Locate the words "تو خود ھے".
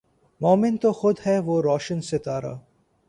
0.77-1.37